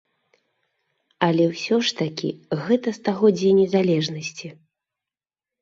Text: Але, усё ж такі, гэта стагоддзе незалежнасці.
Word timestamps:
Але, 1.27 1.43
усё 1.53 1.75
ж 1.89 1.93
такі, 2.01 2.29
гэта 2.63 2.95
стагоддзе 2.99 3.49
незалежнасці. 3.61 4.47